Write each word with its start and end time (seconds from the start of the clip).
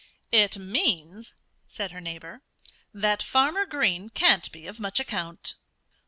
"It 0.31 0.57
means," 0.57 1.35
said 1.67 1.91
her 1.91 2.01
neighbor, 2.01 2.41
"that 2.91 3.21
Farmer 3.21 3.67
Green 3.67 4.09
can't 4.09 4.51
be 4.51 4.65
of 4.65 4.79
much 4.79 4.99
account." 4.99 5.53